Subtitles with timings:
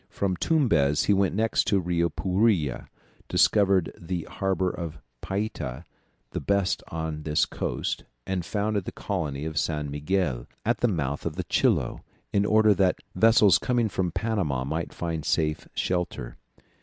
[0.09, 2.87] From Tumbez he went next to the Rio Puira,
[3.27, 5.85] discovered the harbour of Payta,
[6.31, 11.23] the best on this coast, and founded the colony of San Miguel, at the mouth
[11.23, 12.01] of the Chilo,
[12.33, 16.35] in order that vessels coming from Panama might find a safe shelter.